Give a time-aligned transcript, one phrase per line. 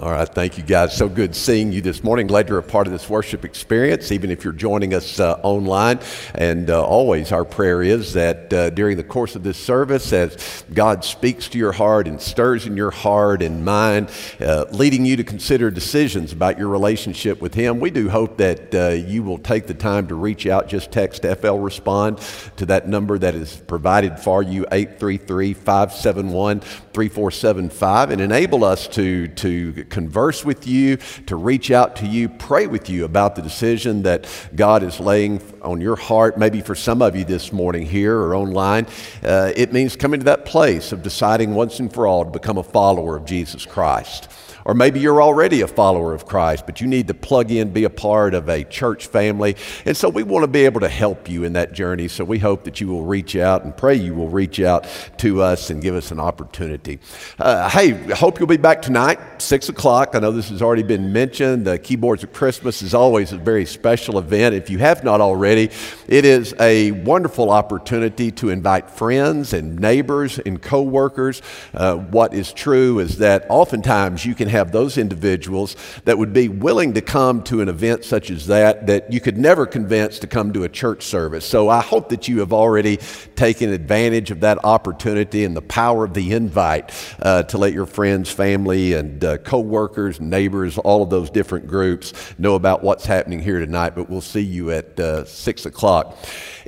[0.00, 0.96] All right, thank you guys.
[0.96, 2.28] So good seeing you this morning.
[2.28, 5.98] Glad you're a part of this worship experience, even if you're joining us uh, online.
[6.36, 10.62] And uh, always, our prayer is that uh, during the course of this service, as
[10.72, 15.16] God speaks to your heart and stirs in your heart and mind, uh, leading you
[15.16, 19.38] to consider decisions about your relationship with Him, we do hope that uh, you will
[19.38, 20.68] take the time to reach out.
[20.68, 22.18] Just text FL Respond
[22.56, 29.26] to that number that is provided for you, 833 571 3475, and enable us to,
[29.28, 34.02] to converse with you, to reach out to you, pray with you about the decision
[34.02, 36.38] that God is laying on your heart.
[36.38, 38.86] Maybe for some of you this morning here or online,
[39.22, 42.58] uh, it means coming to that place of deciding once and for all to become
[42.58, 44.30] a follower of Jesus Christ.
[44.68, 47.84] Or maybe you're already a follower of Christ, but you need to plug in, be
[47.84, 49.56] a part of a church family.
[49.86, 52.06] And so we want to be able to help you in that journey.
[52.06, 54.86] So we hope that you will reach out and pray you will reach out
[55.18, 56.98] to us and give us an opportunity.
[57.38, 60.14] Uh, hey, hope you'll be back tonight, 6 o'clock.
[60.14, 61.66] I know this has already been mentioned.
[61.66, 64.54] The Keyboards of Christmas is always a very special event.
[64.54, 65.70] If you have not already,
[66.08, 71.40] it is a wonderful opportunity to invite friends and neighbors and coworkers.
[71.72, 76.32] Uh, what is true is that oftentimes you can have have those individuals that would
[76.32, 80.18] be willing to come to an event such as that that you could never convince
[80.18, 81.44] to come to a church service.
[81.44, 82.98] So I hope that you have already
[83.36, 86.92] taken advantage of that opportunity and the power of the invite
[87.22, 92.12] uh, to let your friends, family, and uh, co-workers, neighbors, all of those different groups
[92.38, 93.94] know about what's happening here tonight.
[93.94, 96.16] But we'll see you at uh, six o'clock.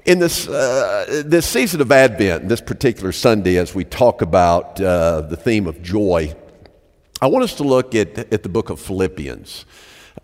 [0.07, 5.21] In this, uh, this season of Advent, this particular Sunday, as we talk about uh,
[5.23, 6.35] the theme of joy,
[7.23, 9.67] I want us to look at, at the book of Philippians.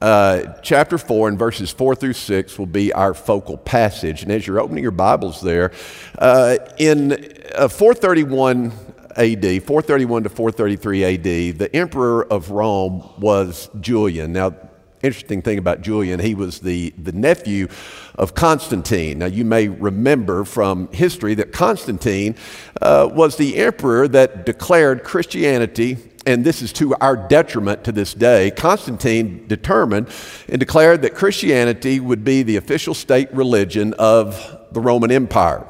[0.01, 4.23] Uh, chapter 4 and verses 4 through 6 will be our focal passage.
[4.23, 5.73] And as you're opening your Bibles there,
[6.19, 7.13] uh, in
[7.55, 8.73] uh, 431
[9.15, 14.33] AD, 431 to 433 AD, the emperor of Rome was Julian.
[14.33, 14.55] Now,
[15.03, 17.69] interesting thing about Julian, he was the, the nephew
[18.15, 19.19] of Constantine.
[19.19, 22.37] Now, you may remember from history that Constantine
[22.81, 28.13] uh, was the emperor that declared Christianity and this is to our detriment to this
[28.13, 30.09] day, Constantine determined
[30.49, 35.67] and declared that Christianity would be the official state religion of the Roman Empire.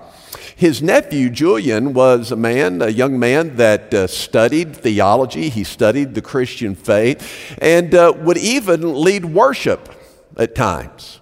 [0.56, 5.50] His nephew, Julian, was a man, a young man that uh, studied theology.
[5.50, 9.90] He studied the Christian faith and uh, would even lead worship
[10.38, 11.20] at times.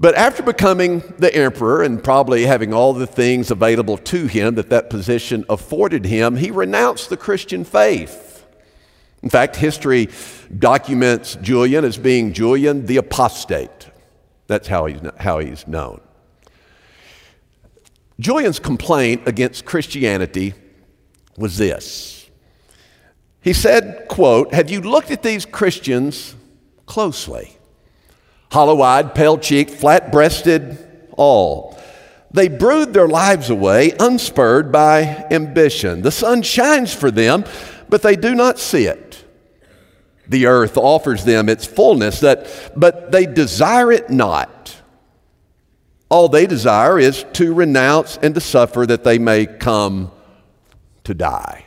[0.00, 4.68] But after becoming the emperor and probably having all the things available to him that
[4.70, 8.25] that position afforded him, he renounced the Christian faith.
[9.26, 10.08] In fact, history
[10.56, 13.88] documents Julian as being Julian the apostate.
[14.46, 16.00] That's how he's, how he's known.
[18.20, 20.54] Julian's complaint against Christianity
[21.36, 22.30] was this.
[23.40, 26.36] He said, quote, Have you looked at these Christians
[26.86, 27.58] closely?
[28.52, 30.78] Hollow eyed, pale cheeked, flat breasted,
[31.16, 31.76] all.
[32.30, 36.02] They brood their lives away, unspurred by ambition.
[36.02, 37.44] The sun shines for them,
[37.88, 39.05] but they do not see it.
[40.28, 44.80] The earth offers them its fullness, that, but they desire it not.
[46.08, 50.10] All they desire is to renounce and to suffer that they may come
[51.04, 51.66] to die.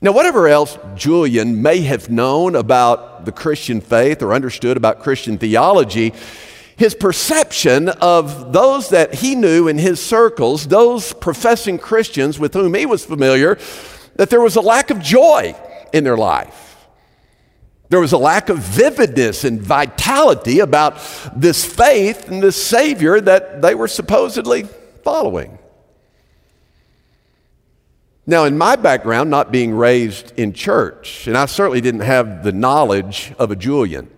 [0.00, 5.38] Now, whatever else Julian may have known about the Christian faith or understood about Christian
[5.38, 6.12] theology,
[6.76, 12.74] his perception of those that he knew in his circles, those professing Christians with whom
[12.74, 13.58] he was familiar,
[14.16, 15.54] that there was a lack of joy
[15.92, 16.71] in their life.
[17.92, 20.96] There was a lack of vividness and vitality about
[21.36, 24.62] this faith and this Savior that they were supposedly
[25.04, 25.58] following.
[28.26, 32.52] Now, in my background, not being raised in church, and I certainly didn't have the
[32.52, 34.08] knowledge of a Julian,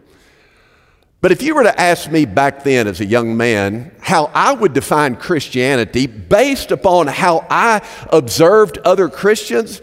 [1.20, 4.52] but if you were to ask me back then as a young man how I
[4.52, 9.82] would define Christianity based upon how I observed other Christians,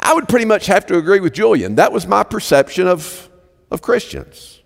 [0.00, 1.76] I would pretty much have to agree with Julian.
[1.76, 3.28] That was my perception of,
[3.70, 4.60] of Christians.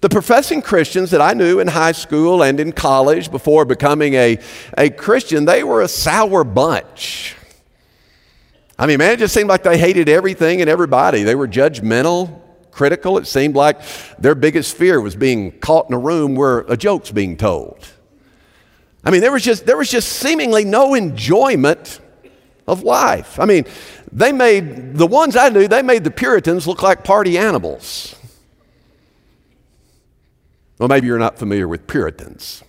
[0.00, 4.38] The professing Christians that I knew in high school and in college before becoming a,
[4.76, 7.34] a Christian, they were a sour bunch.
[8.78, 11.22] I mean, man, it just seemed like they hated everything and everybody.
[11.22, 13.16] They were judgmental, critical.
[13.16, 13.80] It seemed like
[14.18, 17.78] their biggest fear was being caught in a room where a joke's being told.
[19.02, 22.00] I mean, there was just, there was just seemingly no enjoyment
[22.66, 23.38] of life.
[23.38, 23.64] I mean,
[24.12, 28.16] they made, the ones I knew, they made the Puritans look like party animals.
[30.78, 32.62] Well, maybe you're not familiar with Puritans.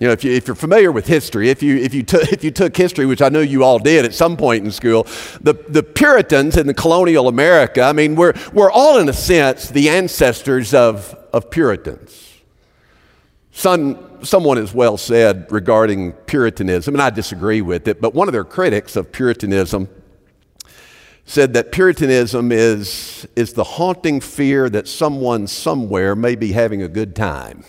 [0.00, 2.42] You know, if, you, if you're familiar with history, if you, if, you took, if
[2.42, 5.06] you took history, which I know you all did at some point in school,
[5.42, 9.68] the, the Puritans in the colonial America, I mean, we're, we're all, in a sense,
[9.68, 12.29] the ancestors of, of Puritans.
[13.60, 18.32] Some, someone has well said regarding Puritanism, and I disagree with it, but one of
[18.32, 19.86] their critics of Puritanism
[21.26, 26.88] said that Puritanism is, is the haunting fear that someone somewhere may be having a
[26.88, 27.62] good time.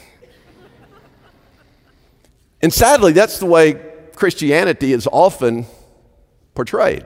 [2.62, 3.74] And sadly, that's the way
[4.16, 5.66] Christianity is often
[6.56, 7.04] portrayed.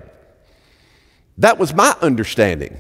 [1.40, 2.78] That was my understanding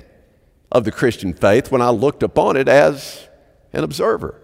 [0.72, 3.28] of the Christian faith when I looked upon it as
[3.74, 4.40] an observer.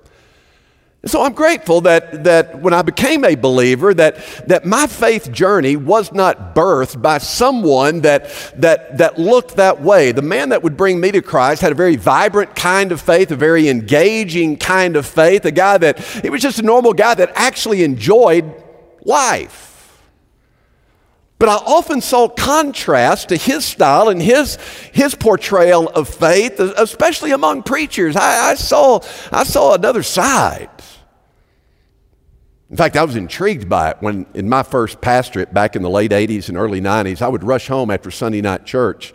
[1.08, 4.18] So I'm grateful that, that when I became a believer, that,
[4.48, 10.12] that my faith journey was not birthed by someone that, that, that looked that way.
[10.12, 13.32] The man that would bring me to Christ had a very vibrant kind of faith,
[13.32, 17.16] a very engaging kind of faith, a guy that, he was just a normal guy
[17.16, 18.54] that actually enjoyed
[19.04, 19.70] life.
[21.40, 24.58] But I often saw contrast to his style and his,
[24.94, 28.16] his portrayal of faith, especially among preachers.
[28.16, 29.00] I, I, saw,
[29.32, 30.70] I saw another side.
[32.72, 35.90] In fact, I was intrigued by it when, in my first pastorate back in the
[35.90, 39.14] late 80s and early 90s, I would rush home after Sunday night church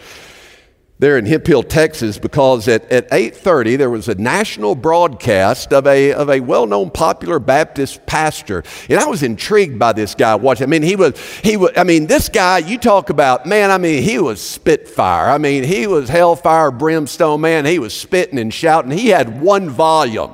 [0.98, 6.12] there in Hemphill, Texas, because at, at 8.30 there was a national broadcast of a,
[6.12, 8.62] of a well-known popular Baptist pastor.
[8.88, 10.64] And I was intrigued by this guy watching.
[10.64, 13.78] I mean, he was, he was, I mean, this guy, you talk about, man, I
[13.78, 15.28] mean, he was spitfire.
[15.28, 17.66] I mean, he was hellfire, brimstone, man.
[17.66, 18.90] He was spitting and shouting.
[18.90, 20.32] He had one volume,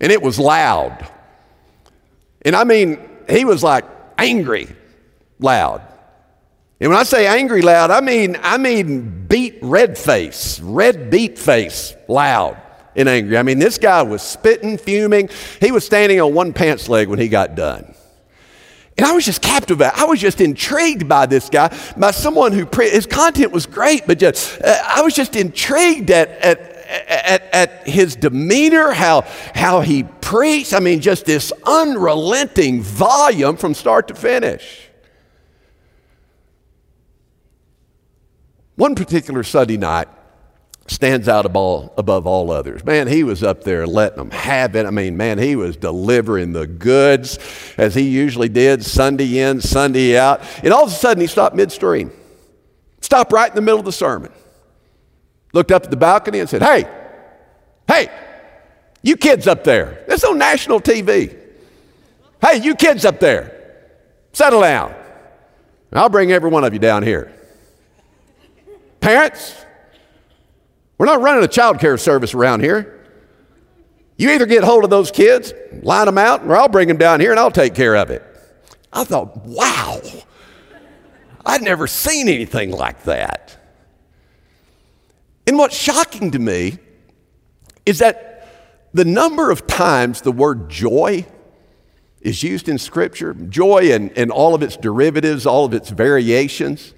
[0.00, 1.08] and it was loud.
[2.48, 2.98] And I mean,
[3.28, 3.84] he was like
[4.16, 4.68] angry
[5.38, 5.82] loud.
[6.80, 11.38] And when I say angry loud, I mean I mean beet red face, red beet
[11.38, 12.56] face loud
[12.96, 13.36] and angry.
[13.36, 15.28] I mean, this guy was spitting, fuming.
[15.60, 17.94] He was standing on one pants leg when he got done.
[18.96, 19.92] And I was just captivated.
[19.94, 21.68] I was just intrigued by this guy,
[21.98, 26.10] by someone who, pre- his content was great, but just, uh, I was just intrigued
[26.10, 29.22] at, at, at, at his demeanor, how,
[29.54, 30.72] how he preached.
[30.72, 34.88] I mean, just this unrelenting volume from start to finish.
[38.76, 40.08] One particular Sunday night
[40.86, 42.84] stands out above, above all others.
[42.84, 44.86] Man, he was up there letting them have it.
[44.86, 47.38] I mean, man, he was delivering the goods
[47.76, 50.40] as he usually did, Sunday in, Sunday out.
[50.62, 52.10] And all of a sudden, he stopped midstream,
[53.00, 54.32] stopped right in the middle of the sermon
[55.52, 56.86] looked up at the balcony and said, Hey,
[57.86, 58.10] hey,
[59.02, 60.04] you kids up there.
[60.08, 61.36] It's on national TV.
[62.40, 63.86] Hey, you kids up there,
[64.32, 64.94] settle down.
[65.92, 67.32] I'll bring every one of you down here.
[69.00, 69.64] Parents,
[70.98, 72.94] we're not running a child care service around here.
[74.16, 75.52] You either get hold of those kids,
[75.82, 78.22] line them out, or I'll bring them down here and I'll take care of it.
[78.92, 80.00] I thought, wow,
[81.46, 83.57] I'd never seen anything like that.
[85.48, 86.78] And what's shocking to me
[87.86, 88.46] is that
[88.92, 91.24] the number of times the word joy
[92.20, 96.92] is used in Scripture, joy and, and all of its derivatives, all of its variations,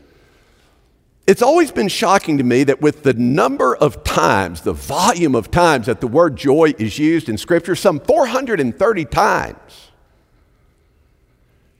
[1.28, 5.52] it's always been shocking to me that with the number of times, the volume of
[5.52, 9.92] times that the word joy is used in Scripture, some 430 times,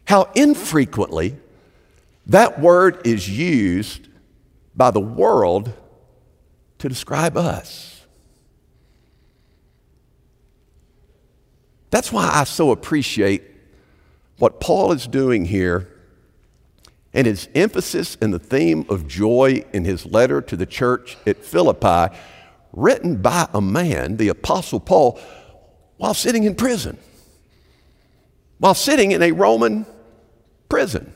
[0.05, 1.35] how infrequently
[2.27, 4.07] that word is used
[4.77, 5.73] by the world
[6.81, 8.07] to describe us.
[11.91, 13.43] That's why I so appreciate
[14.39, 15.89] what Paul is doing here
[17.13, 21.45] and his emphasis in the theme of joy in his letter to the church at
[21.45, 22.15] Philippi,
[22.73, 25.21] written by a man, the Apostle Paul,
[25.97, 26.97] while sitting in prison,
[28.59, 29.85] while sitting in a Roman
[30.69, 31.13] prison.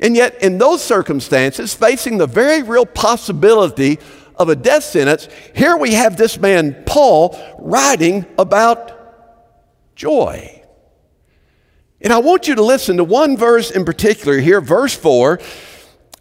[0.00, 3.98] And yet, in those circumstances, facing the very real possibility
[4.36, 10.62] of a death sentence, here we have this man, Paul, writing about joy.
[12.00, 15.40] And I want you to listen to one verse in particular here, verse 4.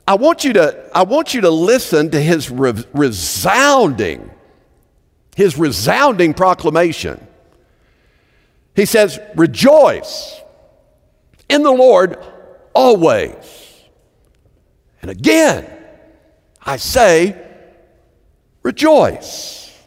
[0.08, 4.30] I want you to, I want you to listen to his re- resounding,
[5.36, 7.26] his resounding proclamation.
[8.76, 10.40] He says, Rejoice
[11.50, 12.18] in the Lord
[12.74, 13.63] always.
[15.04, 15.68] And again,
[16.66, 17.36] I say,
[18.64, 19.78] rejoice.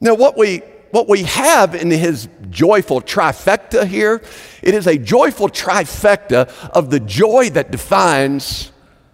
[0.00, 0.58] Now, what we,
[0.92, 4.22] what we have in his joyful trifecta here,
[4.62, 8.70] it is a joyful trifecta of the joy that defines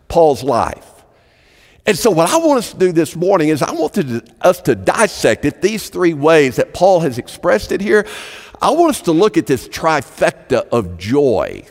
[0.09, 0.87] Paul's life.
[1.87, 3.97] And so, what I want us to do this morning is I want
[4.43, 8.07] us to dissect it these three ways that Paul has expressed it here.
[8.61, 11.65] I want us to look at this trifecta of joy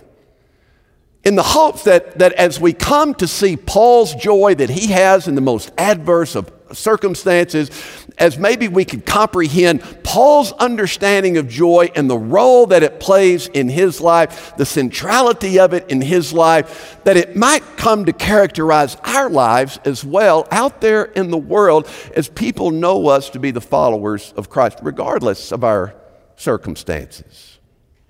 [1.24, 5.28] in the hopes that, that as we come to see Paul's joy that he has
[5.28, 7.70] in the most adverse of circumstances,
[8.18, 13.48] as maybe we could comprehend Paul's understanding of joy and the role that it plays
[13.48, 18.14] in his life, the centrality of it in his life, that it might come to
[18.14, 23.40] characterize our lives as well out there in the world as people know us to
[23.40, 25.96] be the followers of Christ, regardless of our
[26.36, 27.60] circumstances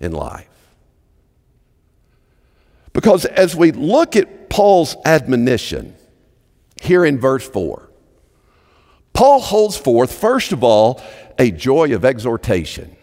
[0.00, 0.53] in life.
[2.94, 5.94] Because as we look at Paul's admonition
[6.80, 7.90] here in verse 4,
[9.12, 11.02] Paul holds forth, first of all,
[11.38, 12.96] a joy of exhortation.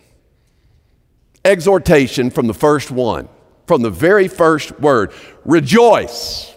[1.46, 3.28] Exhortation from the first one,
[3.68, 5.14] from the very first word
[5.46, 6.54] rejoice.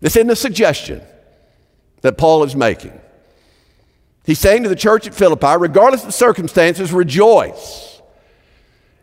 [0.00, 1.02] This isn't a suggestion
[2.02, 2.98] that Paul is making.
[4.24, 7.89] He's saying to the church at Philippi, regardless of the circumstances, rejoice.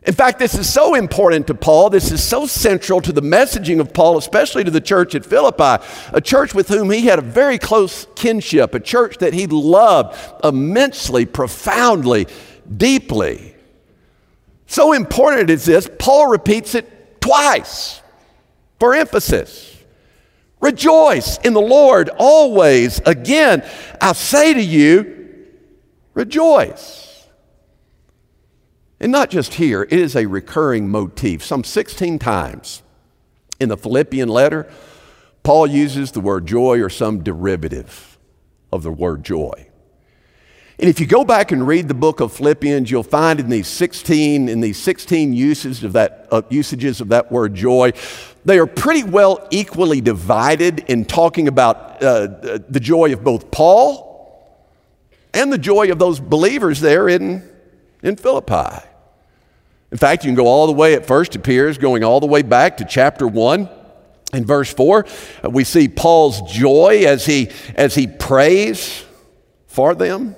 [0.06, 1.90] In fact, this is so important to Paul.
[1.90, 5.84] This is so central to the messaging of Paul, especially to the church at Philippi,
[6.12, 10.16] a church with whom he had a very close kinship, a church that he loved
[10.44, 12.26] immensely, profoundly,
[12.74, 13.56] deeply.
[14.66, 18.00] So important is this, Paul repeats it twice
[18.78, 19.76] for emphasis.
[20.60, 23.00] Rejoice in the Lord always.
[23.04, 23.68] Again,
[24.00, 25.46] I say to you,
[26.14, 27.07] rejoice.
[29.00, 31.44] And not just here, it is a recurring motif.
[31.44, 32.82] Some 16 times
[33.60, 34.70] in the Philippian letter,
[35.42, 38.18] Paul uses the word joy or some derivative
[38.72, 39.68] of the word joy.
[40.80, 43.66] And if you go back and read the book of Philippians, you'll find in these
[43.66, 47.92] 16, in these 16 uses of that, uh, usages of that word joy,
[48.44, 52.28] they are pretty well equally divided in talking about uh,
[52.68, 54.06] the joy of both Paul
[55.34, 57.48] and the joy of those believers there in,
[58.02, 58.87] in Philippi.
[59.90, 62.42] In fact, you can go all the way, it first appears, going all the way
[62.42, 63.68] back to chapter 1.
[64.34, 65.06] In verse 4,
[65.44, 69.04] uh, we see Paul's joy as he, as he prays
[69.66, 70.36] for them,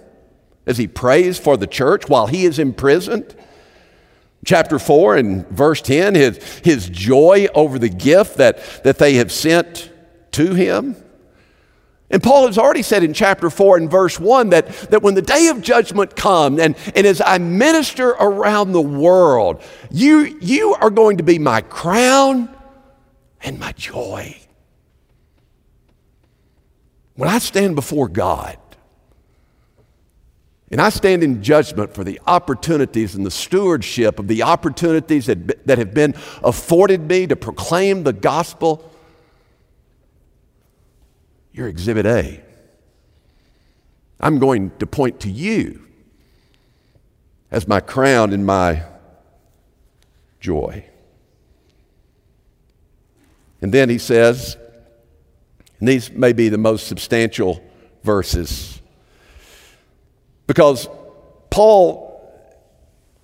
[0.64, 3.34] as he prays for the church while he is imprisoned.
[4.44, 9.32] Chapter 4 and verse 10, his, his joy over the gift that, that they have
[9.32, 9.90] sent
[10.32, 10.94] to him.
[12.10, 15.22] And Paul has already said in chapter 4 and verse 1 that, that when the
[15.22, 20.90] day of judgment comes, and, and as I minister around the world, you, you are
[20.90, 22.54] going to be my crown
[23.42, 24.36] and my joy.
[27.14, 28.58] When I stand before God,
[30.72, 35.66] and I stand in judgment for the opportunities and the stewardship of the opportunities that,
[35.66, 36.14] that have been
[36.44, 38.90] afforded me to proclaim the gospel
[41.52, 42.42] you're exhibit A.
[44.20, 45.86] I'm going to point to you
[47.50, 48.84] as my crown and my
[50.40, 50.84] joy.
[53.62, 54.56] And then he says,
[55.78, 57.62] and these may be the most substantial
[58.02, 58.80] verses,
[60.46, 60.88] because
[61.50, 62.08] Paul,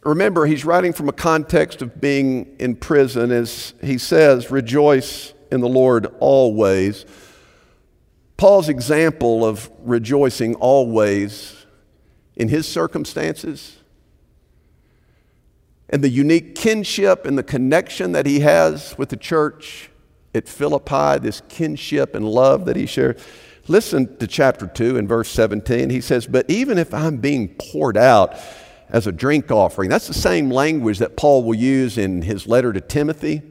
[0.05, 5.61] remember, he's writing from a context of being in prison, as he says, rejoice in
[5.61, 7.05] the Lord always.
[8.37, 11.67] Paul's example of rejoicing always
[12.37, 13.79] in his circumstances
[15.89, 19.91] and the unique kinship and the connection that he has with the church
[20.35, 23.25] at Philippi, this kinship and love that he shares.
[23.69, 25.91] Listen to chapter 2 and verse 17.
[25.91, 28.37] He says, But even if I'm being poured out
[28.89, 32.73] as a drink offering, that's the same language that Paul will use in his letter
[32.73, 33.43] to Timothy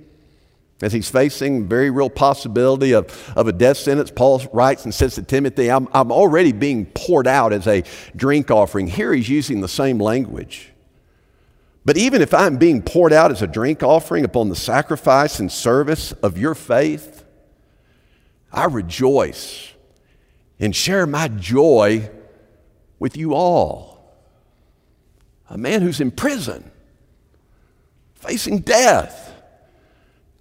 [0.81, 5.15] as he's facing very real possibility of, of a death sentence, Paul writes and says
[5.15, 7.83] to Timothy, I'm, I'm already being poured out as a
[8.15, 8.87] drink offering.
[8.87, 10.71] Here he's using the same language.
[11.85, 15.51] But even if I'm being poured out as a drink offering upon the sacrifice and
[15.51, 17.23] service of your faith,
[18.51, 19.71] I rejoice
[20.59, 22.09] and share my joy
[22.99, 24.13] with you all.
[25.49, 26.71] A man who's in prison,
[28.15, 29.34] facing death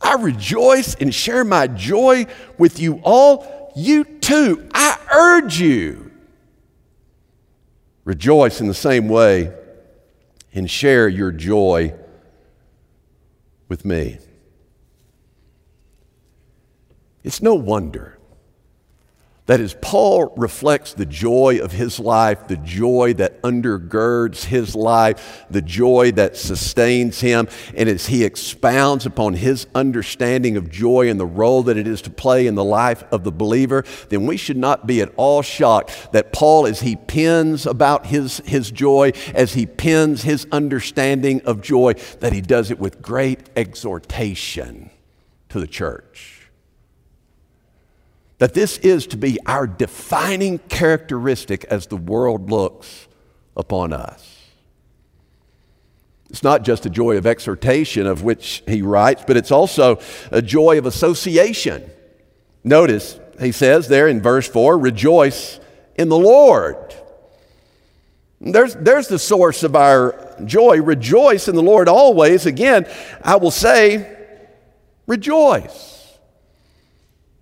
[0.04, 2.26] I rejoice and share my joy
[2.58, 3.72] with you all.
[3.74, 6.12] You too, I urge you.
[8.04, 9.50] Rejoice in the same way
[10.52, 11.94] and share your joy
[13.68, 14.18] with me.
[17.22, 18.18] It's no wonder
[19.46, 25.44] That is, Paul reflects the joy of his life, the joy that undergirds his life,
[25.50, 27.48] the joy that sustains him.
[27.76, 32.00] And as he expounds upon his understanding of joy and the role that it is
[32.02, 35.42] to play in the life of the believer, then we should not be at all
[35.42, 41.42] shocked that Paul, as he pens about his, his joy, as he pens his understanding
[41.42, 44.88] of joy, that he does it with great exhortation
[45.50, 46.33] to the church
[48.44, 53.08] that this is to be our defining characteristic as the world looks
[53.56, 54.50] upon us.
[56.28, 59.98] It's not just a joy of exhortation, of which he writes, but it's also
[60.30, 61.90] a joy of association.
[62.62, 65.58] Notice, he says there in verse 4 rejoice
[65.94, 66.94] in the Lord.
[68.42, 70.82] There's, there's the source of our joy.
[70.82, 72.44] Rejoice in the Lord always.
[72.44, 72.86] Again,
[73.22, 74.18] I will say,
[75.06, 75.93] rejoice.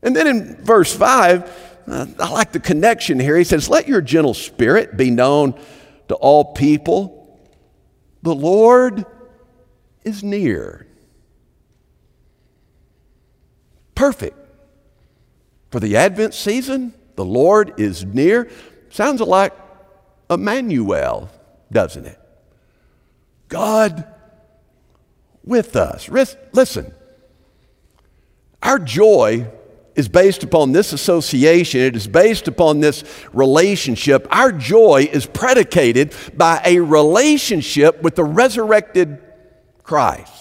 [0.03, 3.37] And then in verse 5, uh, I like the connection here.
[3.37, 5.59] He says, Let your gentle spirit be known
[6.09, 7.41] to all people.
[8.23, 9.05] The Lord
[10.05, 10.87] is near.
[13.95, 14.37] Perfect.
[15.71, 18.51] For the Advent season, the Lord is near.
[18.91, 19.55] Sounds like
[20.29, 21.31] Emmanuel,
[21.71, 22.19] doesn't it?
[23.49, 24.07] God
[25.45, 26.09] with us.
[26.09, 26.93] Listen,
[28.63, 29.51] our joy
[29.95, 34.27] is based upon this association, it is based upon this relationship.
[34.31, 39.19] Our joy is predicated by a relationship with the resurrected
[39.83, 40.33] Christ.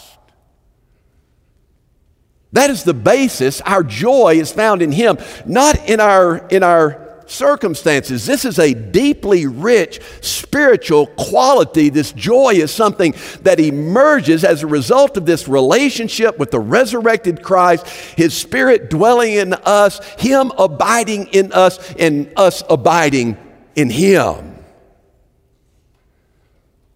[2.53, 3.61] That is the basis.
[3.61, 7.00] Our joy is found in Him, not in our, in our
[7.31, 8.25] circumstances.
[8.25, 11.89] This is a deeply rich spiritual quality.
[11.89, 17.41] This joy is something that emerges as a result of this relationship with the resurrected
[17.41, 23.37] Christ, His Spirit dwelling in us, Him abiding in us, and us abiding
[23.75, 24.55] in Him.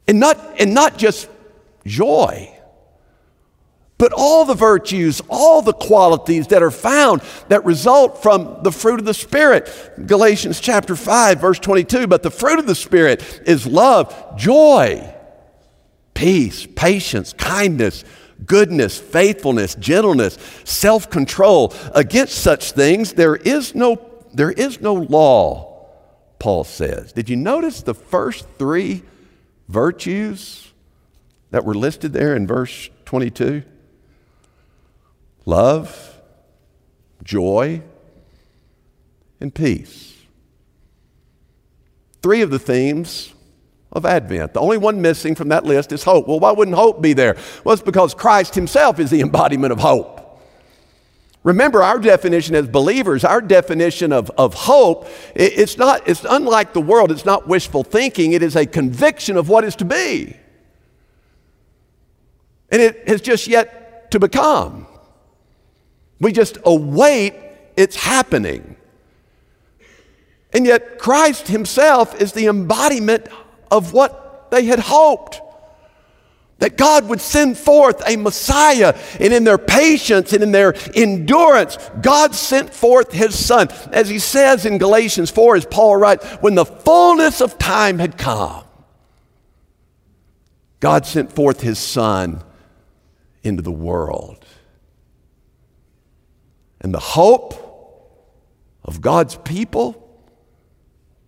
[0.07, 1.27] And not, and not just
[1.85, 2.54] joy
[3.97, 8.99] but all the virtues, all the qualities that are found that result from the fruit
[8.99, 9.71] of the Spirit.
[10.05, 12.07] Galatians chapter 5, verse 22.
[12.07, 15.13] But the fruit of the Spirit is love, joy,
[16.13, 18.03] peace, patience, kindness,
[18.45, 21.73] goodness, faithfulness, gentleness, self control.
[21.93, 24.01] Against such things, there is, no,
[24.33, 25.87] there is no law,
[26.39, 27.13] Paul says.
[27.13, 29.03] Did you notice the first three
[29.69, 30.73] virtues
[31.51, 33.63] that were listed there in verse 22?
[35.45, 36.19] Love,
[37.23, 37.81] joy,
[39.39, 40.13] and peace.
[42.21, 43.33] Three of the themes
[43.91, 44.53] of Advent.
[44.53, 46.27] The only one missing from that list is hope.
[46.27, 47.37] Well, why wouldn't hope be there?
[47.63, 50.15] Well, it's because Christ Himself is the embodiment of hope.
[51.43, 56.81] Remember, our definition as believers, our definition of, of hope, it's not, it's unlike the
[56.81, 60.35] world, it's not wishful thinking, it is a conviction of what is to be.
[62.71, 64.84] And it has just yet to become.
[66.19, 67.33] We just await
[67.75, 68.75] its happening.
[70.53, 73.27] And yet, Christ Himself is the embodiment
[73.69, 75.41] of what they had hoped.
[76.59, 81.77] That God would send forth a Messiah, and in their patience and in their endurance,
[82.01, 83.67] God sent forth His Son.
[83.91, 88.17] As He says in Galatians 4, as Paul writes, when the fullness of time had
[88.17, 88.63] come,
[90.79, 92.41] God sent forth His Son
[93.43, 94.44] into the world.
[96.85, 97.55] And the hope
[98.83, 100.23] of God's people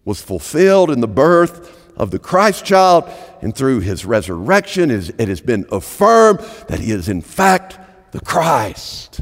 [0.06, 3.10] was fulfilled in the birth of the Christ child,
[3.41, 7.80] and through his resurrection, it has been affirmed that he is, in fact,
[8.12, 9.22] the Christ,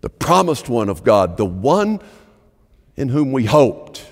[0.00, 2.00] the promised one of God, the one
[2.96, 4.04] in whom we hoped.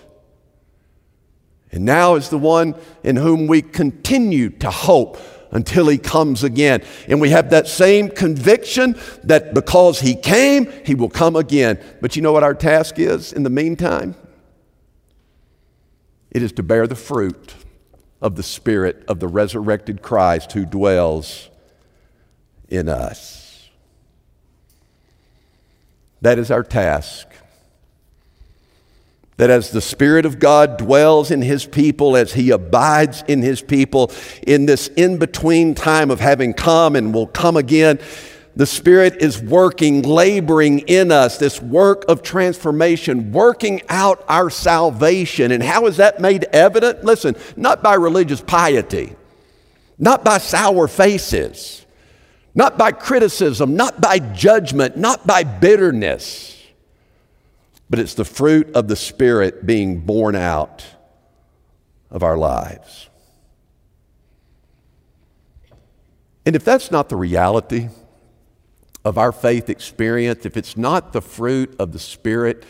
[1.73, 5.19] And now is the one in whom we continue to hope
[5.51, 6.83] until he comes again.
[7.09, 11.83] And we have that same conviction that because he came, he will come again.
[12.01, 14.15] But you know what our task is in the meantime?
[16.31, 17.55] It is to bear the fruit
[18.21, 21.49] of the Spirit of the resurrected Christ who dwells
[22.69, 23.69] in us.
[26.21, 27.27] That is our task
[29.41, 33.63] that as the Spirit of God dwells in His people, as He abides in His
[33.63, 34.13] people,
[34.47, 37.99] in this in between time of having come and will come again,
[38.55, 45.53] the Spirit is working, laboring in us, this work of transformation, working out our salvation.
[45.53, 47.03] And how is that made evident?
[47.03, 49.17] Listen, not by religious piety,
[49.99, 51.87] not by sour faces,
[52.55, 56.60] not by criticism, not by judgment, not by bitterness
[57.91, 60.87] but it's the fruit of the Spirit being borne out
[62.09, 63.09] of our lives.
[66.47, 67.89] And if that's not the reality
[69.05, 72.65] of our faith experience, if it's not the fruit of the Spirit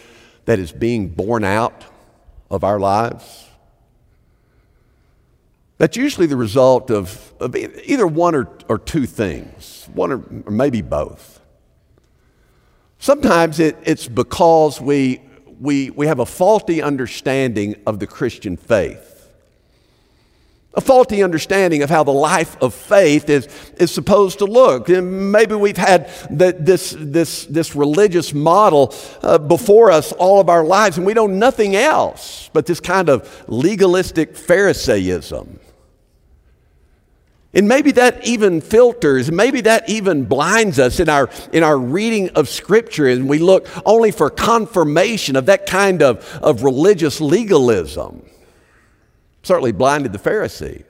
[0.47, 1.85] that is being borne out
[2.51, 3.47] of our lives,
[5.77, 10.51] that's usually the result of, of either one or, or two things, one or, or
[10.51, 11.40] maybe both.
[13.01, 15.21] Sometimes it, it's because we,
[15.59, 19.11] we, we have a faulty understanding of the Christian faith
[20.75, 24.89] a faulty understanding of how the life of faith is, is supposed to look.
[24.89, 30.49] And maybe we've had the, this, this, this religious model uh, before us all of
[30.49, 35.59] our lives, and we know nothing else but this kind of legalistic Pharisaism.
[37.53, 42.31] And maybe that even filters, maybe that even blinds us in our, in our reading
[42.31, 48.25] of Scripture, and we look only for confirmation of that kind of, of religious legalism.
[49.43, 50.85] Certainly blinded the Pharisees.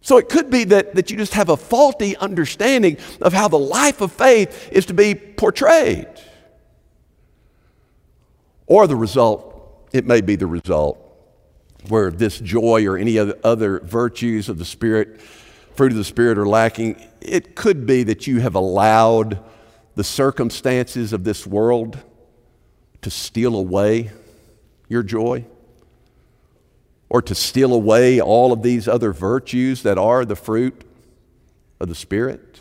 [0.00, 3.58] So it could be that, that you just have a faulty understanding of how the
[3.58, 6.08] life of faith is to be portrayed.
[8.66, 11.01] Or the result, it may be the result
[11.88, 15.20] where this joy or any other, virtues of the Spirit,
[15.74, 17.02] fruit of the Spirit are lacking.
[17.20, 19.38] It could be that you have allowed
[19.94, 21.98] the circumstances of this world
[23.02, 24.10] to steal away
[24.88, 25.44] your joy
[27.08, 30.84] or to steal away all of these other virtues that are the fruit
[31.78, 32.60] of the Spirit.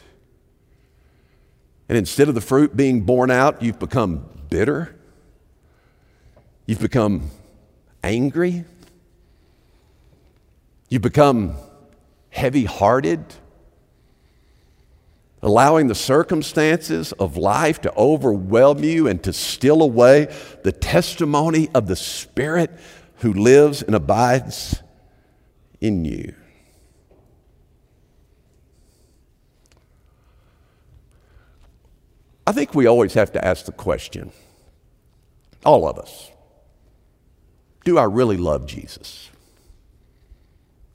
[1.88, 4.96] And instead of the fruit being borne out, you've become bitter.
[6.66, 7.30] You've become
[8.04, 8.66] angry.
[10.92, 11.56] You become
[12.32, 13.24] heavy hearted,
[15.42, 20.28] allowing the circumstances of life to overwhelm you and to steal away
[20.64, 22.78] the testimony of the Spirit
[23.20, 24.84] who lives and abides
[25.80, 26.36] in you.
[32.46, 34.34] I think we always have to ask the question,
[35.64, 36.32] all of us,
[37.86, 39.31] do I really love Jesus?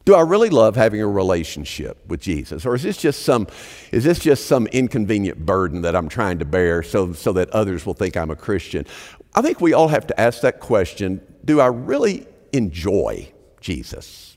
[0.06, 2.64] Do I really love having a relationship with Jesus?
[2.64, 3.48] Or is this just some,
[3.90, 7.84] is this just some inconvenient burden that I'm trying to bear so, so that others
[7.84, 8.86] will think I'm a Christian?
[9.34, 14.36] I think we all have to ask that question Do I really enjoy Jesus?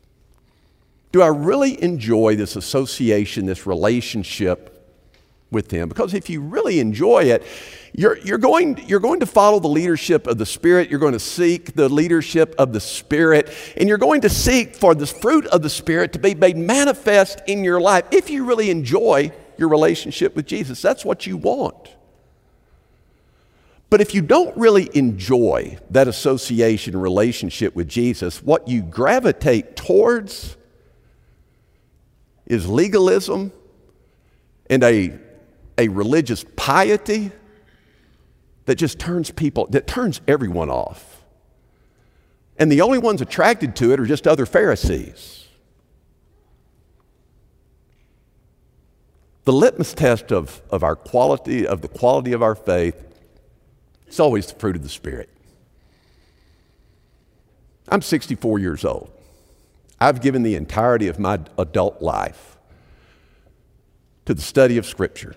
[1.11, 4.78] Do I really enjoy this association, this relationship
[5.51, 5.89] with Him?
[5.89, 7.43] Because if you really enjoy it,
[7.93, 10.89] you're, you're, going, you're going to follow the leadership of the Spirit.
[10.89, 13.51] You're going to seek the leadership of the Spirit.
[13.75, 17.41] And you're going to seek for the fruit of the Spirit to be made manifest
[17.47, 20.81] in your life if you really enjoy your relationship with Jesus.
[20.81, 21.95] That's what you want.
[23.89, 30.55] But if you don't really enjoy that association relationship with Jesus, what you gravitate towards
[32.45, 33.51] is legalism
[34.69, 35.17] and a,
[35.79, 37.31] a religious piety
[38.65, 41.23] that just turns people, that turns everyone off.
[42.57, 45.47] And the only ones attracted to it are just other Pharisees.
[49.45, 53.01] The litmus test of, of our quality, of the quality of our faith,
[54.07, 55.29] is always the fruit of the Spirit.
[57.87, 59.11] I'm 64 years old.
[59.99, 62.57] I've given the entirety of my adult life
[64.25, 65.35] to the study of Scripture.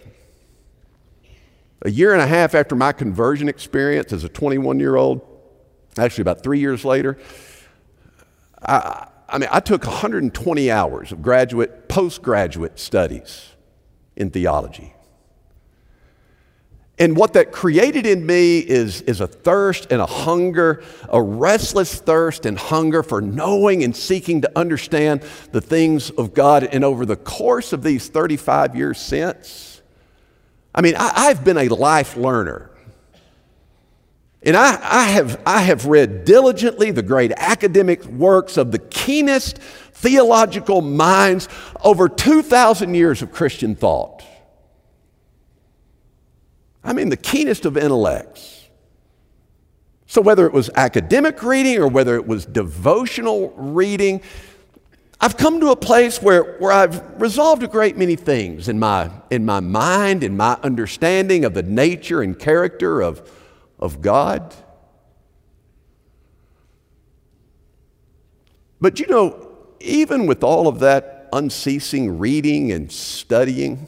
[1.85, 5.21] A year and a half after my conversion experience as a 21 year old,
[5.99, 7.19] actually about three years later,
[8.65, 13.49] I, I mean, I took 120 hours of graduate, postgraduate studies
[14.15, 14.95] in theology.
[16.99, 21.95] And what that created in me is, is a thirst and a hunger, a restless
[21.97, 26.63] thirst and hunger for knowing and seeking to understand the things of God.
[26.65, 29.72] And over the course of these 35 years since,
[30.75, 32.71] I mean, I, have been a life learner.
[34.43, 39.59] And I, I, have, I have read diligently the great academic works of the keenest
[39.59, 41.49] theological minds
[41.85, 44.25] over 2,000 years of Christian thought.
[46.83, 48.69] I mean, the keenest of intellects.
[50.07, 54.21] So, whether it was academic reading or whether it was devotional reading,
[55.25, 59.09] I've come to a place where, where I've resolved a great many things in my,
[59.31, 63.31] in my mind, in my understanding of the nature and character of,
[63.79, 64.53] of God.
[68.81, 73.87] But you know, even with all of that unceasing reading and studying,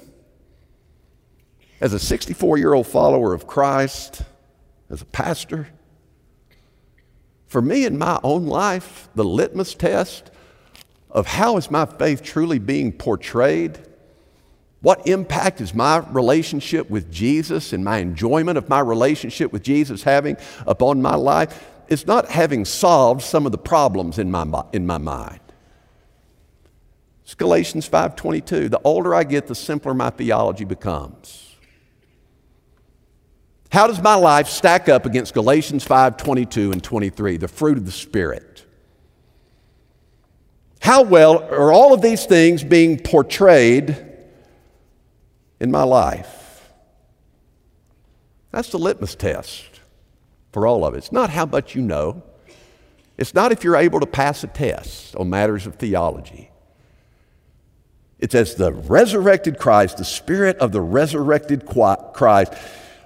[1.81, 4.23] as a 64 year old follower of Christ,
[4.89, 5.69] as a pastor.
[7.49, 10.31] For me in my own life, the litmus test
[11.15, 13.79] of how is my faith truly being portrayed?
[14.81, 20.03] What impact is my relationship with Jesus and my enjoyment of my relationship with Jesus
[20.03, 21.65] having upon my life?
[21.89, 25.41] It's not having solved some of the problems in my, in my mind.
[27.23, 28.69] It's Galatians 5:22.
[28.69, 31.57] The older I get, the simpler my theology becomes.
[33.73, 37.93] How does my life stack up against Galatians 5:22 and 23, the fruit of the
[37.93, 38.54] spirit?
[40.85, 43.97] How well are all of these things being portrayed
[45.59, 46.69] in my life?
[48.51, 49.81] That's the litmus test
[50.53, 50.99] for all of it.
[50.99, 52.23] It's not how much you know.
[53.17, 56.51] It's not if you're able to pass a test on matters of theology.
[58.19, 62.53] It's as the resurrected Christ, the Spirit of the resurrected Christ,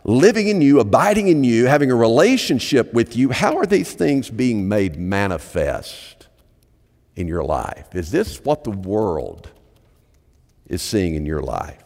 [0.03, 3.31] living in you, abiding in you, having a relationship with you.
[3.31, 6.18] How are these things being made manifest
[7.19, 7.97] in your life?
[7.97, 9.51] Is this what the world
[10.69, 11.83] is seeing in your life?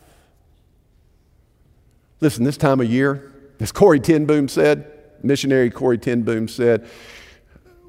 [2.21, 4.93] Listen, this time of year, as Corrie ten Boom said,
[5.23, 6.87] missionary Corrie ten Boom said,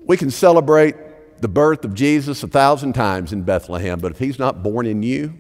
[0.05, 0.95] we can celebrate
[1.41, 5.03] the birth of Jesus a thousand times in Bethlehem, but if he's not born in
[5.03, 5.33] you,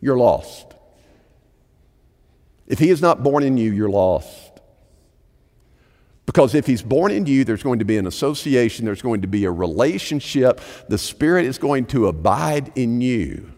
[0.00, 0.74] you're lost.
[2.66, 4.51] If he is not born in you, you're lost.
[6.32, 9.28] Because if he's born in you, there's going to be an association, there's going to
[9.28, 10.62] be a relationship.
[10.88, 13.52] The Spirit is going to abide in you.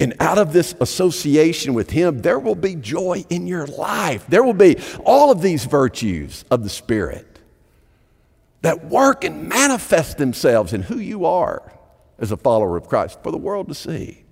[0.00, 4.26] And out of this association with Him, there will be joy in your life.
[4.26, 7.38] There will be all of these virtues of the Spirit
[8.62, 11.72] that work and manifest themselves in who you are
[12.18, 14.24] as a follower of Christ for the world to see.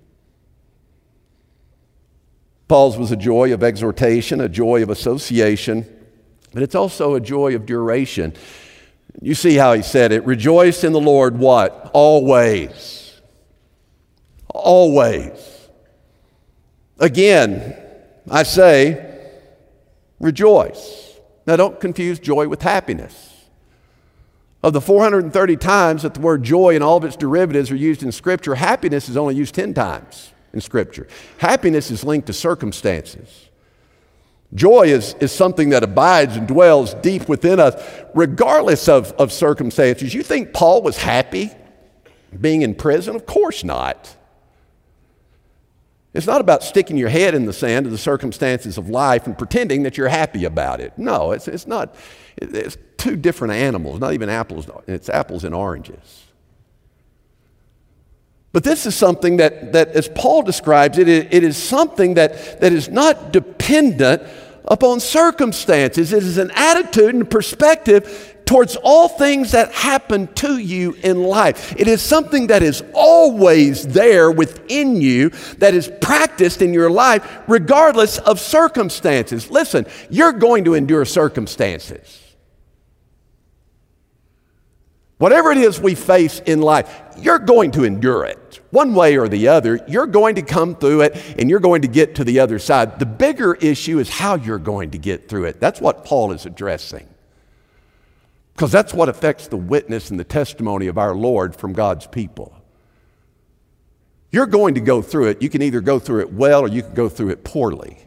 [2.67, 5.92] Paul's was a joy of exhortation, a joy of association,
[6.53, 8.33] but it's also a joy of duration.
[9.21, 11.91] You see how he said it rejoice in the Lord what?
[11.93, 13.21] Always.
[14.49, 15.69] Always.
[16.99, 17.75] Again,
[18.29, 19.19] I say,
[20.19, 21.19] rejoice.
[21.45, 23.31] Now don't confuse joy with happiness.
[24.61, 28.01] Of the 430 times that the word joy and all of its derivatives are used
[28.01, 31.07] in Scripture, happiness is only used 10 times in Scripture.
[31.39, 33.49] Happiness is linked to circumstances.
[34.53, 37.73] Joy is, is something that abides and dwells deep within us,
[38.13, 40.13] regardless of, of circumstances.
[40.13, 41.51] You think Paul was happy
[42.39, 43.15] being in prison?
[43.15, 44.15] Of course not.
[46.13, 49.35] It's not about sticking your head in the sand of the circumstances of life and
[49.35, 50.93] pretending that you're happy about it.
[50.97, 51.95] No, it's, it's not.
[52.37, 54.69] It's two different animals, not even apples.
[54.85, 56.25] It's apples and oranges.
[58.51, 62.61] But this is something that, that as Paul describes it, it, it is something that,
[62.61, 64.21] that is not dependent
[64.65, 66.13] upon circumstances.
[66.13, 71.73] It is an attitude and perspective towards all things that happen to you in life.
[71.77, 77.43] It is something that is always there within you, that is practiced in your life,
[77.47, 79.49] regardless of circumstances.
[79.49, 82.22] Listen, you're going to endure circumstances.
[85.23, 88.59] Whatever it is we face in life, you're going to endure it.
[88.71, 91.87] One way or the other, you're going to come through it and you're going to
[91.87, 92.99] get to the other side.
[92.99, 95.61] The bigger issue is how you're going to get through it.
[95.61, 97.07] That's what Paul is addressing.
[98.53, 102.53] Because that's what affects the witness and the testimony of our Lord from God's people.
[104.29, 105.41] You're going to go through it.
[105.41, 107.97] You can either go through it well or you can go through it poorly.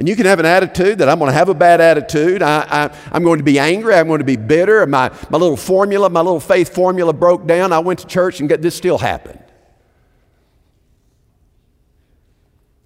[0.00, 2.40] And you can have an attitude that I'm going to have a bad attitude.
[2.40, 3.94] I, am going to be angry.
[3.94, 4.86] I'm going to be bitter.
[4.86, 7.70] My, my little formula, my little faith formula broke down.
[7.70, 9.44] I went to church and get, this still happened.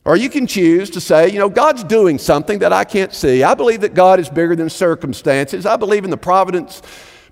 [0.04, 3.44] Or you can choose to say, you know, God's doing something that I can't see.
[3.44, 5.66] I believe that God is bigger than circumstances.
[5.66, 6.82] I believe in the providence,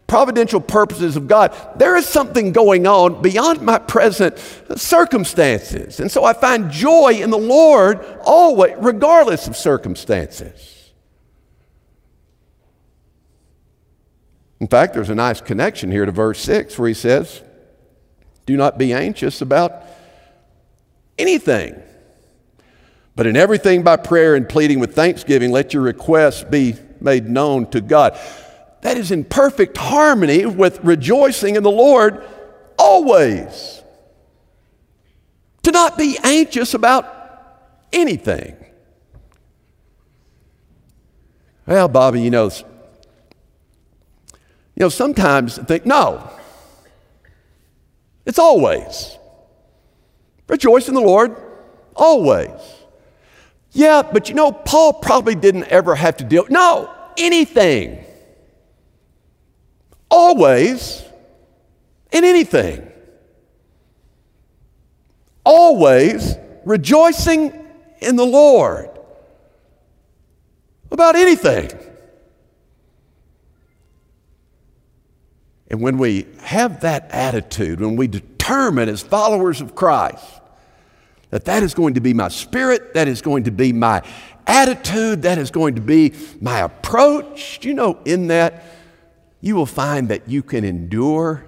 [0.07, 1.57] providential purposes of God.
[1.77, 4.39] There is something going on beyond my present
[4.77, 6.01] circumstances.
[6.01, 10.93] And so I find joy in the Lord always, regardless of circumstances.
[14.61, 17.43] In fact, there's a nice connection here to verse 6 where he says,
[18.47, 19.83] Do not be anxious about
[21.19, 21.83] anything.
[23.15, 27.69] But in everything by prayer and pleading with thanksgiving, let your requests be made known
[27.71, 28.19] to God.
[28.83, 32.23] That is in perfect harmony with rejoicing in the Lord
[32.79, 33.81] always.
[35.63, 37.07] To not be anxious about
[37.93, 38.57] anything.
[41.65, 42.51] Well, Bobby, you know,
[44.75, 46.29] you know, sometimes I think, no,
[48.27, 49.17] it's always.
[50.49, 51.37] Rejoice in the Lord
[51.95, 52.51] always.
[53.71, 56.47] Yeah, but you know, Paul probably didn't ever have to deal.
[56.51, 58.05] No, anything.
[60.15, 61.03] Always
[62.13, 62.87] in anything.
[65.43, 67.67] Always rejoicing
[68.01, 68.91] in the Lord
[70.91, 71.71] about anything.
[75.69, 80.27] And when we have that attitude, when we determine as followers of Christ
[81.31, 84.03] that that is going to be my spirit, that is going to be my
[84.47, 88.82] attitude, that is going to be my approach, you know, in that
[89.43, 91.45] you will find that you can endure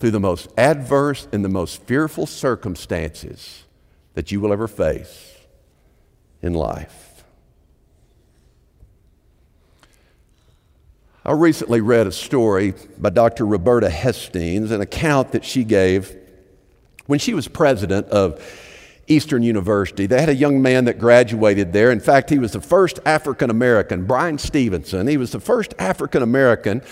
[0.00, 3.64] through the most adverse and the most fearful circumstances
[4.12, 5.38] that you will ever face
[6.42, 7.24] in life.
[11.24, 13.46] I recently read a story by Dr.
[13.46, 16.14] Roberta Hestenes, an account that she gave
[17.06, 18.42] when she was president of
[19.06, 20.06] Eastern University.
[20.06, 21.90] They had a young man that graduated there.
[21.90, 25.06] In fact, he was the first African American, Bryan Stevenson.
[25.06, 26.82] He was the first African American,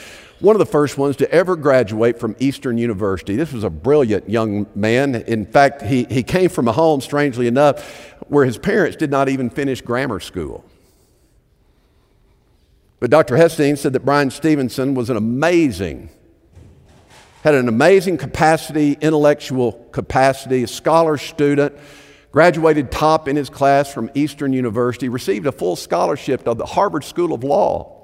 [0.40, 3.36] one of the first ones to ever graduate from Eastern University.
[3.36, 5.14] This was a brilliant young man.
[5.14, 9.28] In fact, he, he came from a home, strangely enough, where his parents did not
[9.28, 10.64] even finish grammar school.
[13.00, 13.36] But Dr.
[13.36, 16.10] Hestenes said that Bryan Stevenson was an amazing,
[17.42, 21.74] had an amazing capacity, intellectual capacity, a scholar student,
[22.32, 27.04] graduated top in his class from Eastern University, received a full scholarship to the Harvard
[27.04, 27.98] School of Law.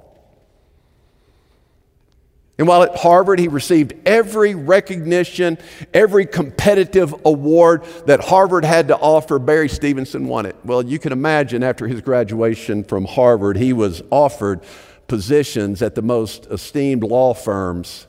[2.59, 5.59] And while at Harvard, he received every recognition,
[5.95, 10.57] every competitive award that Harvard had to offer, Barry Stevenson won it.
[10.65, 14.61] Well, you can imagine after his graduation from Harvard, he was offered
[15.07, 18.09] positions at the most esteemed law firms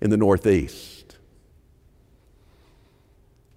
[0.00, 0.99] in the Northeast.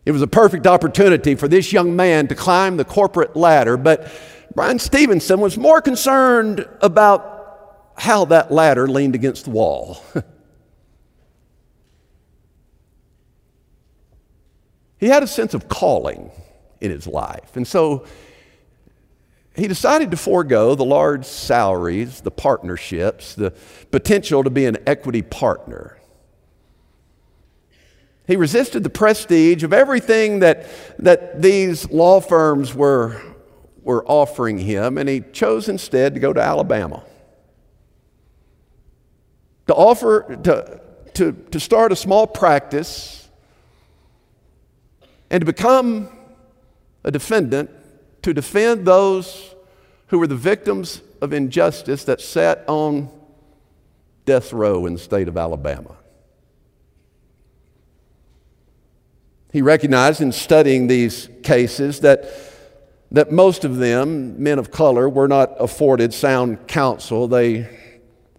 [0.05, 4.11] It was a perfect opportunity for this young man to climb the corporate ladder, but
[4.53, 10.03] Bryan Stevenson was more concerned about how that ladder leaned against the wall.
[14.97, 16.31] he had a sense of calling
[16.81, 17.55] in his life.
[17.55, 18.05] And so
[19.55, 23.51] he decided to forego the large salaries, the partnerships, the
[23.91, 25.97] potential to be an equity partner.
[28.25, 30.65] He resisted the prestige of everything that,
[30.99, 33.21] that these law firms were,
[33.81, 37.03] were offering him, and he chose instead to go to Alabama.
[39.67, 40.81] To offer, to,
[41.15, 43.27] to, to start a small practice
[45.29, 46.09] and to become
[47.03, 47.69] a defendant
[48.21, 49.53] to defend those
[50.07, 53.09] who were the victims of injustice that sat on
[54.25, 55.95] death row in the state of Alabama.
[59.53, 62.25] He recognized in studying these cases that,
[63.11, 67.27] that most of them, men of color, were not afforded sound counsel.
[67.27, 67.69] They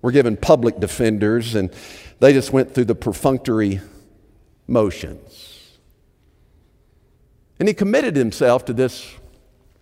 [0.02, 1.72] were given public defenders and
[2.18, 3.80] they just went through the perfunctory
[4.66, 5.78] motions.
[7.60, 9.14] And he committed himself to this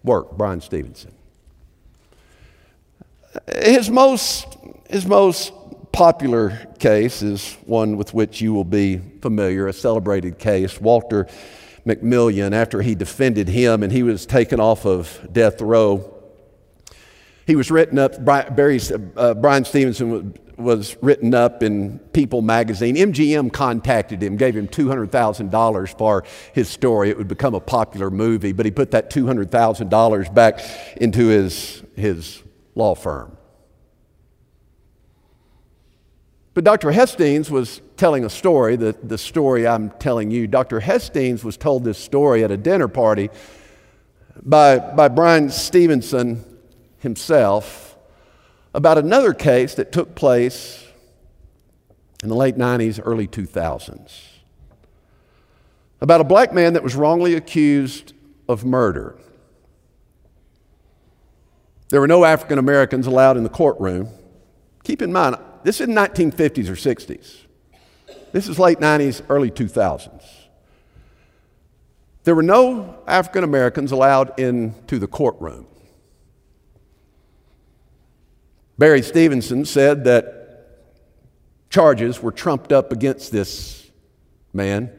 [0.04, 1.12] work, Bryan Stevenson.
[3.56, 4.58] His most,
[4.90, 5.50] his most
[5.92, 10.80] popular case is one with which you will be familiar, a celebrated case.
[10.80, 11.26] Walter
[11.86, 16.08] McMillian, after he defended him and he was taken off of death row,
[17.46, 18.80] he was written up, Barry,
[19.16, 22.94] uh, Bryan Stevenson was written up in People magazine.
[22.94, 27.10] MGM contacted him, gave him $200,000 for his story.
[27.10, 30.60] It would become a popular movie, but he put that $200,000 back
[30.96, 32.42] into his, his
[32.74, 33.31] law firm.
[36.54, 36.90] But Dr.
[36.90, 40.46] Hestenes was telling a story, the, the story I'm telling you.
[40.46, 40.80] Dr.
[40.80, 43.30] Hestenes was told this story at a dinner party
[44.42, 46.44] by, by Bryan Stevenson
[46.98, 47.96] himself
[48.74, 50.86] about another case that took place
[52.22, 54.26] in the late 90s, early 2000s.
[56.00, 58.12] About a black man that was wrongly accused
[58.48, 59.16] of murder.
[61.88, 64.08] There were no African Americans allowed in the courtroom.
[64.84, 67.36] Keep in mind, this is 1950s or 60s.
[68.32, 70.22] This is late 90s, early 2000s.
[72.24, 75.66] There were no African Americans allowed into the courtroom.
[78.78, 80.42] Barry Stevenson said that
[81.68, 83.90] charges were trumped up against this
[84.52, 84.90] man,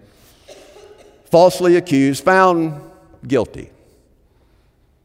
[1.26, 2.82] falsely accused, found
[3.28, 3.70] guilty,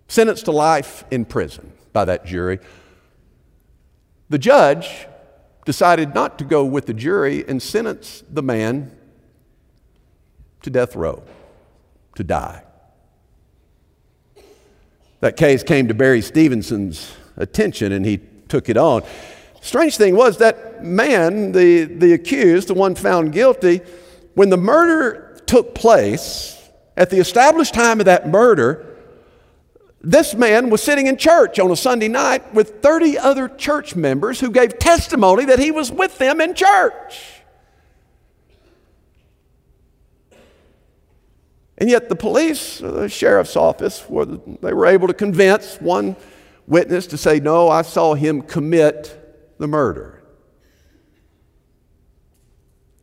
[0.08, 2.58] sentenced to life in prison by that jury.
[4.28, 5.06] The judge
[5.68, 8.90] decided not to go with the jury and sentenced the man
[10.62, 11.22] to death row,
[12.14, 12.62] to die.
[15.20, 19.02] That case came to Barry Stevenson's attention and he took it on.
[19.60, 23.82] Strange thing was that man, the, the accused, the one found guilty,
[24.32, 26.66] when the murder took place,
[26.96, 28.87] at the established time of that murder,
[30.00, 34.38] this man was sitting in church on a Sunday night with 30 other church members
[34.38, 37.38] who gave testimony that he was with them in church.
[41.78, 46.16] And yet, the police, uh, the sheriff's office, were, they were able to convince one
[46.66, 50.20] witness to say, No, I saw him commit the murder.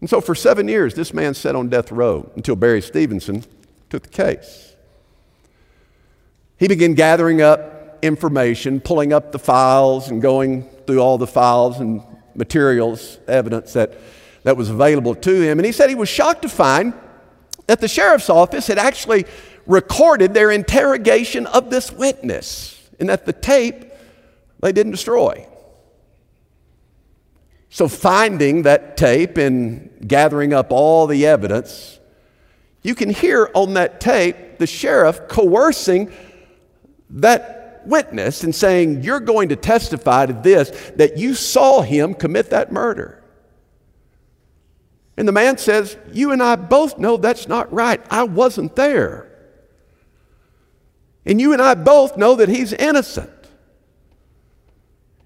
[0.02, 3.46] And so, for seven years, this man sat on death row until Barry Stevenson
[3.90, 4.75] took the case.
[6.58, 11.80] He began gathering up information, pulling up the files, and going through all the files
[11.80, 12.02] and
[12.36, 13.94] materials, evidence that,
[14.44, 15.60] that was available to him.
[15.60, 16.94] And he said he was shocked to find
[17.68, 19.26] that the sheriff's office had actually
[19.66, 23.92] recorded their interrogation of this witness and that the tape
[24.62, 25.48] they didn't destroy.
[27.70, 32.00] So, finding that tape and gathering up all the evidence,
[32.82, 36.12] you can hear on that tape the sheriff coercing
[37.10, 42.50] that witness and saying, You're going to testify to this, that you saw him commit
[42.50, 43.24] that murder.
[45.18, 48.02] And the man says, You and I both know that's not right.
[48.10, 49.32] I wasn't there.
[51.26, 53.32] And you and I both know that he's innocent.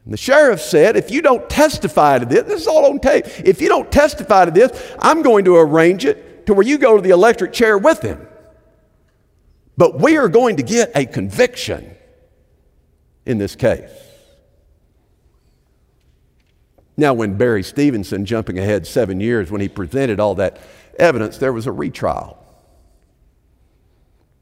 [0.06, 3.26] And the sheriff said, If you don't testify to this, this is all on tape.
[3.44, 6.96] If you don't testify to this, I'm going to arrange it to where you go
[6.96, 8.28] to the electric chair with him.
[9.80, 11.96] But we are going to get a conviction
[13.26, 13.90] in this case.
[16.98, 20.60] Now, when Barry Stevenson, jumping ahead seven years, when he presented all that
[21.00, 22.46] evidence, there was a retrial.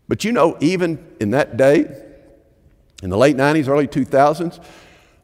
[0.07, 1.81] But you know, even in that day,
[3.03, 4.59] in the late 90s, early 2000s,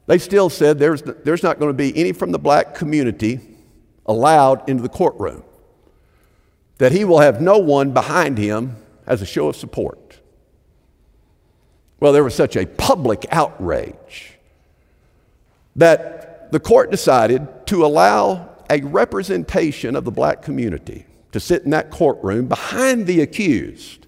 [0.06, 3.40] they still said there's, there's not going to be any from the black community
[4.06, 5.44] allowed into the courtroom,
[6.78, 8.76] that he will have no one behind him
[9.08, 10.03] as a show of support.
[12.04, 14.34] Well, there was such a public outrage
[15.78, 21.70] that the court decided to allow a representation of the black community to sit in
[21.70, 24.06] that courtroom behind the accused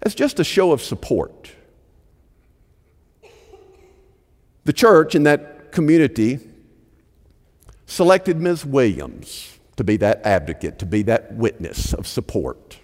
[0.00, 1.52] as just a show of support.
[4.64, 6.40] The church in that community
[7.84, 8.64] selected Ms.
[8.64, 12.79] Williams to be that advocate, to be that witness of support.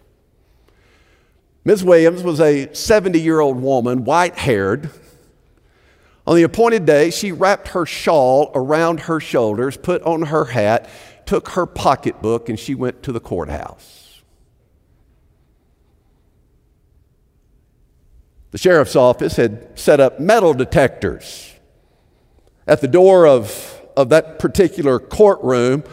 [1.67, 1.85] Ms.
[1.85, 4.89] Williams was a 70 year old woman, white haired,
[6.27, 10.89] on the appointed day, she wrapped her shawl around her shoulders, put on her hat,
[11.25, 14.23] took her pocketbook, and she went to the courthouse.
[18.51, 21.53] The sheriff's office had set up metal detectors
[22.67, 25.85] at the door of, of that particular courtroom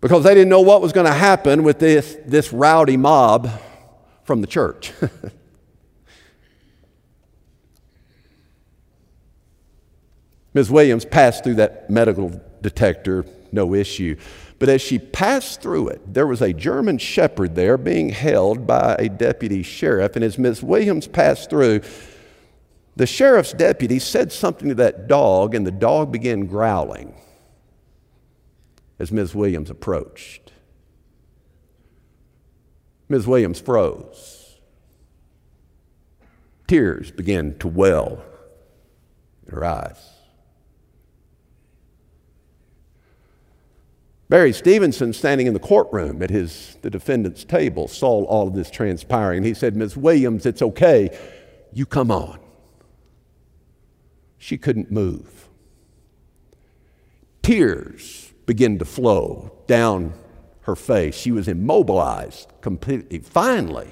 [0.00, 3.50] because they didn't know what was going to happen with this, this rowdy mob
[4.26, 4.92] from the church.
[10.54, 10.70] Ms.
[10.70, 14.16] Williams passed through that medical detector, no issue.
[14.58, 18.96] But as she passed through it, there was a German shepherd there being held by
[18.98, 20.16] a deputy sheriff.
[20.16, 20.62] And as Ms.
[20.62, 21.82] Williams passed through,
[22.96, 27.14] the sheriff's deputy said something to that dog, and the dog began growling
[28.98, 29.34] as Ms.
[29.34, 30.52] Williams approached.
[33.08, 33.26] Ms.
[33.26, 34.58] Williams froze.
[36.66, 38.22] Tears began to well
[39.46, 40.10] in her eyes.
[44.28, 48.70] Barry Stevenson, standing in the courtroom at his, the defendant's table, saw all of this
[48.70, 49.44] transpiring.
[49.44, 49.96] He said, Ms.
[49.96, 51.16] Williams, it's okay.
[51.72, 52.40] You come on.
[54.36, 55.48] She couldn't move.
[57.42, 60.12] Tears began to flow down
[60.66, 61.16] her face.
[61.16, 63.20] She was immobilized completely.
[63.20, 63.88] Finally,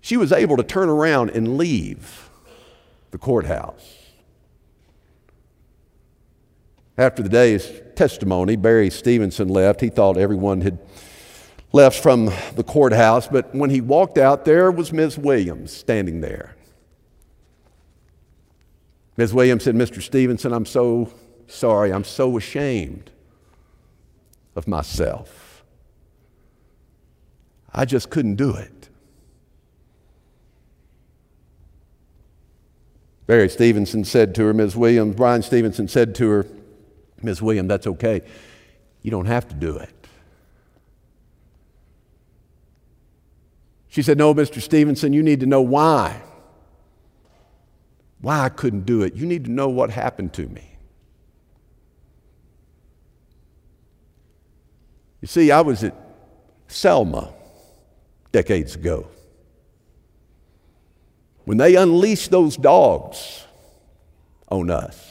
[0.00, 2.30] she was able to turn around and leave
[3.10, 3.98] the courthouse.
[6.96, 9.80] After the day's testimony, Barry Stevenson left.
[9.80, 10.78] He thought everyone had
[11.72, 15.18] left from the courthouse, but when he walked out, there was Ms.
[15.18, 16.54] Williams standing there.
[19.16, 19.34] Ms.
[19.34, 20.00] Williams said, Mr.
[20.00, 21.12] Stevenson, I'm so
[21.48, 21.92] sorry.
[21.92, 23.10] I'm so ashamed
[24.54, 25.64] of myself.
[27.72, 28.88] I just couldn't do it.
[33.26, 34.76] Barry Stevenson said to her, Ms.
[34.76, 36.46] Williams, Bryan Stevenson said to her,
[37.22, 37.40] Ms.
[37.40, 38.20] Williams, that's okay.
[39.00, 39.94] You don't have to do it.
[43.88, 44.60] She said, No, Mr.
[44.60, 46.20] Stevenson, you need to know why
[48.22, 49.14] why I couldn't do it.
[49.14, 50.71] You need to know what happened to me.
[55.22, 55.94] You see, I was at
[56.66, 57.32] Selma
[58.32, 59.06] decades ago
[61.44, 63.46] when they unleashed those dogs
[64.48, 65.08] on us.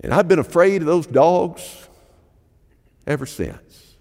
[0.00, 1.88] And I've been afraid of those dogs
[3.06, 3.96] ever since.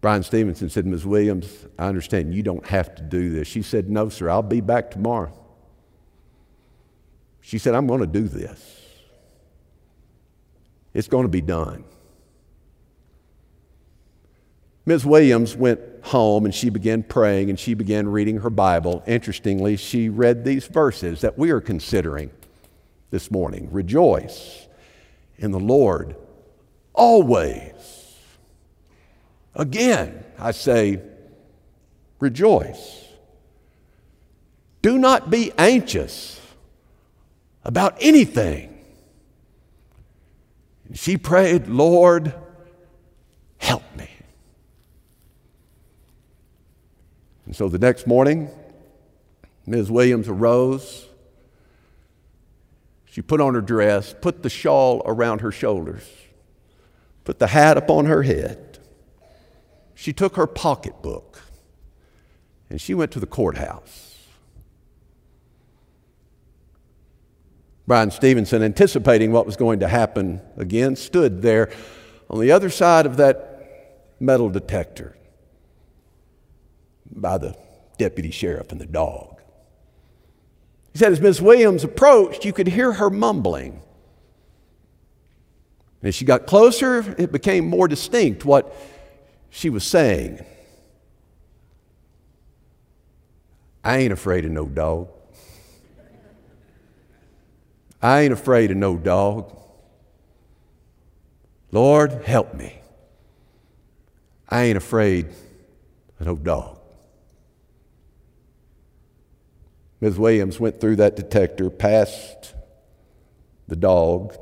[0.00, 1.04] Bryan Stevenson said, Ms.
[1.04, 3.48] Williams, I understand you don't have to do this.
[3.48, 5.32] She said, No, sir, I'll be back tomorrow.
[7.40, 8.77] She said, I'm going to do this.
[10.98, 11.84] It's going to be done.
[14.84, 15.06] Ms.
[15.06, 19.04] Williams went home and she began praying and she began reading her Bible.
[19.06, 22.32] Interestingly, she read these verses that we are considering
[23.12, 24.66] this morning Rejoice
[25.36, 26.16] in the Lord
[26.94, 28.16] always.
[29.54, 31.00] Again, I say,
[32.18, 33.04] rejoice.
[34.82, 36.40] Do not be anxious
[37.62, 38.77] about anything.
[40.98, 42.34] She prayed, Lord,
[43.58, 44.10] help me.
[47.46, 48.50] And so the next morning,
[49.64, 49.92] Ms.
[49.92, 51.06] Williams arose.
[53.04, 56.02] She put on her dress, put the shawl around her shoulders,
[57.22, 58.80] put the hat upon her head.
[59.94, 61.42] She took her pocketbook
[62.68, 64.07] and she went to the courthouse.
[67.88, 71.70] Bryan Stevenson, anticipating what was going to happen again, stood there
[72.28, 75.16] on the other side of that metal detector
[77.10, 77.56] by the
[77.96, 79.40] deputy sheriff and the dog.
[80.92, 83.80] He said, as Miss Williams approached, you could hear her mumbling.
[86.02, 88.76] And as she got closer, it became more distinct what
[89.48, 90.44] she was saying.
[93.82, 95.08] I ain't afraid of no dog.
[98.00, 99.54] I ain't afraid of no dog.
[101.72, 102.80] Lord, help me.
[104.48, 105.26] I ain't afraid
[106.20, 106.78] of no dog.
[110.00, 110.18] Ms.
[110.18, 112.54] Williams went through that detector, past
[113.66, 114.34] the dog.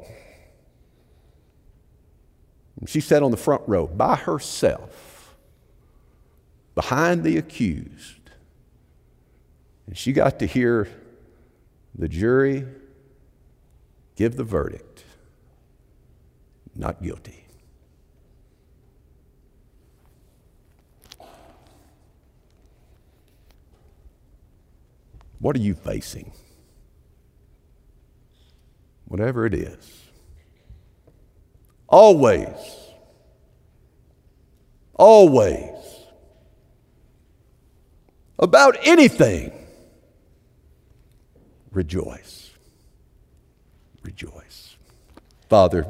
[2.87, 5.35] She sat on the front row by herself,
[6.75, 8.31] behind the accused.
[9.87, 10.89] And she got to hear
[11.95, 12.67] the jury
[14.17, 15.05] give the verdict
[16.75, 17.45] not guilty.
[25.39, 26.33] What are you facing?
[29.05, 30.03] Whatever it is.
[31.89, 32.49] Always,
[34.95, 35.71] always,
[38.39, 39.53] about anything,
[41.71, 42.46] rejoice
[44.07, 44.77] rejoice.
[45.51, 45.85] Father,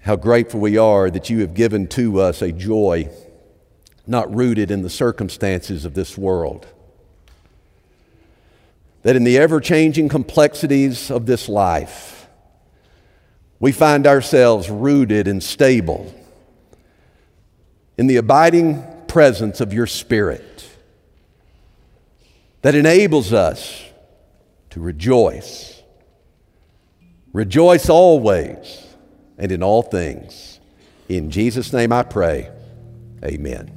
[0.00, 3.08] how grateful we are that you have given to us a joy
[4.06, 6.66] not rooted in the circumstances of this world.
[9.02, 12.26] That in the ever changing complexities of this life,
[13.60, 16.12] we find ourselves rooted and stable
[17.96, 20.68] in the abiding presence of your Spirit
[22.62, 23.84] that enables us
[24.70, 25.71] to rejoice
[27.32, 28.86] Rejoice always
[29.38, 30.60] and in all things.
[31.08, 32.50] In Jesus' name I pray.
[33.24, 33.72] Amen.